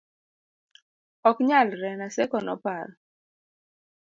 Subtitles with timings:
[1.29, 2.93] ok nyalre, Naseko noparo